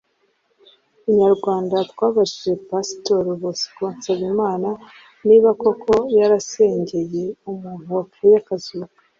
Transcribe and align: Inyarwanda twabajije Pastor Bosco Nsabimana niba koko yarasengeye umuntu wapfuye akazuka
Inyarwanda 1.09 1.75
twabajije 1.91 2.51
Pastor 2.69 3.23
Bosco 3.41 3.85
Nsabimana 3.95 4.69
niba 5.27 5.49
koko 5.61 5.93
yarasengeye 6.17 7.23
umuntu 7.51 7.87
wapfuye 7.97 8.35
akazuka 8.41 8.95